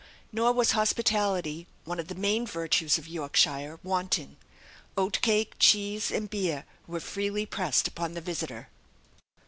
Nor 0.31 0.53
was 0.53 0.71
hospitality, 0.71 1.67
one 1.85 1.99
of 1.99 2.07
the 2.07 2.15
main 2.15 2.47
virtues 2.47 2.97
of 2.97 3.07
Yorkshire, 3.07 3.79
wanting. 3.83 4.37
Oat 4.97 5.21
cake, 5.21 5.53
cheese, 5.59 6.09
and 6.09 6.27
beer 6.27 6.63
were 6.87 6.99
freely 6.99 7.45
pressed 7.45 7.87
upon 7.87 8.15
the 8.15 8.21
visitor. 8.21 8.69